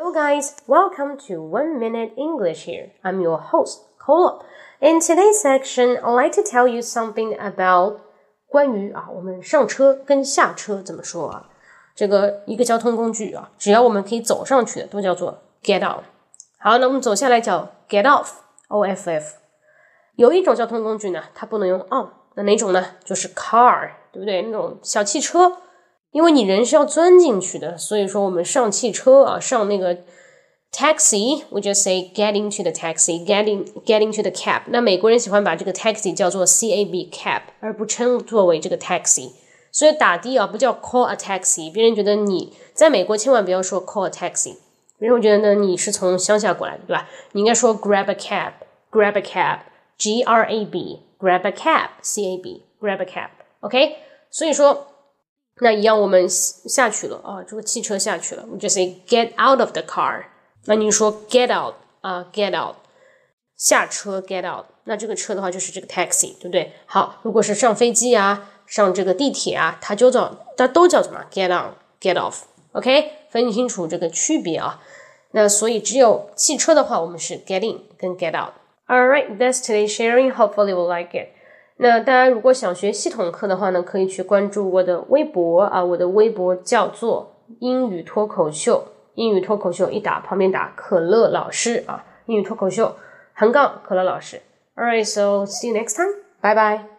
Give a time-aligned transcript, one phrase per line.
[0.00, 2.92] Hello guys, welcome to One Minute English here.
[3.02, 4.44] I'm your host, Cola.
[4.80, 8.00] In today's section, I'd like to tell you something about
[8.46, 11.48] 关于啊，我们上车跟下车怎么说啊？
[11.94, 16.04] 这个一个交通工具啊，只要我们可以走上去的，都叫做 get on。
[16.58, 19.36] 好，那我们走下来叫 get off，o f f。
[20.16, 22.84] 有一种交通工具呢，它不能用 on，那哪种呢？
[23.02, 24.42] 就是 car，对不对？
[24.42, 25.56] 那种小汽车。
[26.11, 29.97] 因为你人是要钻进去的，所以说我们上汽车啊，上那个
[30.73, 34.63] taxi，we just say get into the taxi，getting getting to the cab。
[34.67, 39.31] 那美国人喜欢把这个 taxi 叫做 cab cab，而不称作为这个 taxi。
[39.71, 44.55] 所以打的啊不叫 call a taxi，别人觉得你在美国千万不要说 call a taxi，
[44.99, 47.07] 别人会觉得呢你是从乡下过来的，对吧？
[47.31, 53.95] 你应该说 grab a cab，grab a cab，G R A B，grab a cab，C A B，grab a cab，OK？
[54.29, 54.87] 所以说。
[55.60, 60.24] 那一样，我们下去了啊，这个汽车下去了，我们就 say get out of the car。
[60.66, 62.76] 那你说 get out 啊，get out，
[63.56, 64.66] 下车 get out。
[64.84, 66.72] 那这个车的话就是这个 taxi，对不对？
[66.84, 71.24] 好，如果是上飞机啊，上这个地铁啊，它就叫它都叫什么？
[71.32, 74.82] get on，get off。OK，分清楚这个区别啊。
[75.32, 80.32] 那所以只有汽车的话，我们是 get in 跟 get out。All right, that's today's sharing.
[80.32, 81.30] Hopefully, you will like it.
[81.77, 88.83] 那大家如果想学系统课的话呢，可以去关注我的微博啊，我的微博叫做英语脱口秀，
[89.15, 92.95] 英语脱口秀一打旁边打可乐老师啊，英语脱口秀
[93.33, 94.41] 横杠可乐老师。
[94.75, 96.13] All right, so see you next time.
[96.41, 96.91] Bye bye.